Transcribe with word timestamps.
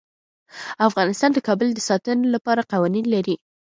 افغانستان 0.87 1.31
د 1.33 1.39
کابل 1.47 1.67
د 1.73 1.79
ساتنې 1.89 2.27
لپاره 2.35 2.67
قوانین 2.71 3.05
لري. 3.15 3.35